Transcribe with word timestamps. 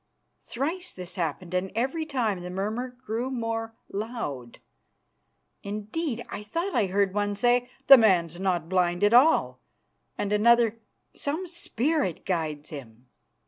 Thrice 0.41 0.91
this 0.93 1.13
happened, 1.13 1.53
and 1.53 1.71
every 1.75 2.07
time 2.07 2.41
the 2.41 2.49
murmur 2.49 2.97
grew 3.05 3.29
more 3.29 3.75
loud. 3.91 4.57
Indeed, 5.61 6.23
I 6.27 6.41
thought 6.41 6.73
I 6.73 6.87
heard 6.87 7.13
one 7.13 7.35
say, 7.35 7.69
"The 7.85 7.99
man's 7.99 8.39
not 8.39 8.67
blind 8.67 9.03
at 9.03 9.13
all," 9.13 9.59
and 10.17 10.33
another, 10.33 10.79
"Some 11.13 11.45
spirit 11.45 12.25
guides 12.25 12.71
him." 12.71 13.09